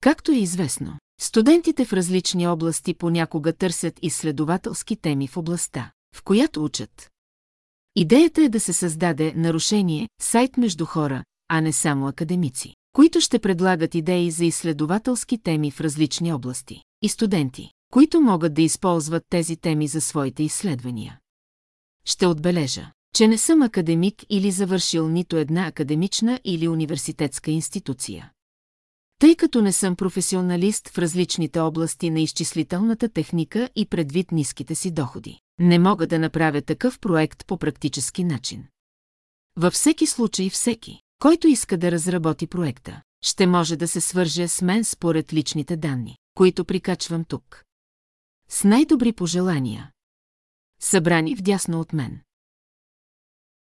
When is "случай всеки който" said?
40.06-41.48